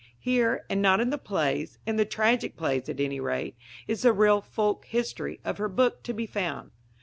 [0.17, 3.55] Here, and not in the plays in the tragic plays, at any rate
[3.87, 6.71] is the real "folk history" of her book to be found.